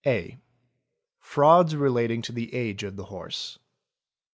[0.03, 0.35] | (a)
[1.19, 3.59] Frauds relating to the age of the horse.